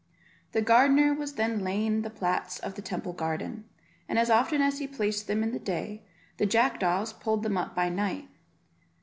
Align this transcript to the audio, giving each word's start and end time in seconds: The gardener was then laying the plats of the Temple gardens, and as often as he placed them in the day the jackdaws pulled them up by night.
The 0.53 0.63
gardener 0.63 1.13
was 1.13 1.35
then 1.35 1.59
laying 1.63 2.01
the 2.01 2.09
plats 2.09 2.57
of 2.57 2.73
the 2.73 2.81
Temple 2.81 3.13
gardens, 3.13 3.65
and 4.09 4.17
as 4.17 4.31
often 4.31 4.59
as 4.59 4.79
he 4.79 4.87
placed 4.87 5.27
them 5.27 5.43
in 5.43 5.51
the 5.51 5.59
day 5.59 6.01
the 6.37 6.47
jackdaws 6.47 7.13
pulled 7.13 7.43
them 7.43 7.55
up 7.55 7.75
by 7.75 7.89
night. 7.89 8.27